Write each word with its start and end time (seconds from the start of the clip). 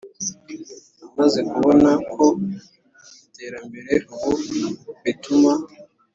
Amaze 1.09 1.39
kubona 1.51 1.89
ko 2.13 2.25
iterambere 3.25 3.93
ubu 4.13 4.31
rituma 5.03 5.53